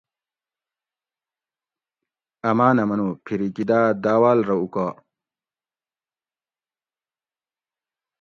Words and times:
"امانہ 2.49 2.83
منو 2.89 3.07
""پِھیریکی 3.23 3.63
داۤ 3.69 3.87
داۤواۤل 4.03 4.39
رہ 4.47 4.55
اُوکا" 4.59 4.87